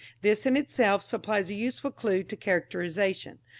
[0.23, 3.37] This in itself supplies a useful clue to characterisation.